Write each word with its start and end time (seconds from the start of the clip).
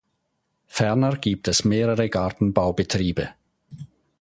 Ferner 0.65 1.15
gibt 1.17 1.47
es 1.47 1.63
mehrere 1.63 2.09
Gartenbaubetriebe. 2.09 3.35